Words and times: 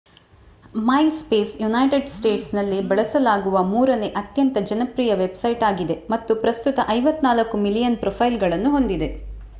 MySpace 0.85 1.51
united 1.61 2.07
ಸ್ಟೇಟ್ಸ್ನಲ್ಲಿ 2.09 2.79
ಬಳಸಲಾಗುವ 2.87 3.63
ಮೂರನೇ 3.65 4.09
ಅತ್ಯಂತ 4.15 4.65
ಜನಪ್ರಿಯ 4.65 5.13
ವೆಬ್‌ಸೈಟ್ 5.15 5.63
ಆಗಿದೆ 5.69 5.97
ಮತ್ತು 6.09 6.35
ಪ್ರಸ್ತುತ 6.41 6.79
54 6.91 7.63
ಮಿಲಿಯನ್ 7.67 7.99
ಪ್ರೊಫೈಲ್‌ಗಳನ್ನು 7.99 8.71
ಹೊಂದಿದೆ 8.71 9.09